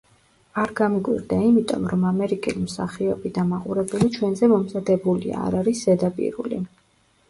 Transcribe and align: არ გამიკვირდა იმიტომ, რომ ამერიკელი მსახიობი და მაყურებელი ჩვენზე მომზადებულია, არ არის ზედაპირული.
არ 0.61 0.71
გამიკვირდა 0.79 1.37
იმიტომ, 1.49 1.85
რომ 1.91 2.07
ამერიკელი 2.13 2.63
მსახიობი 2.65 3.35
და 3.37 3.47
მაყურებელი 3.53 4.11
ჩვენზე 4.19 4.53
მომზადებულია, 4.57 5.49
არ 5.49 5.63
არის 5.65 5.89
ზედაპირული. 5.89 6.67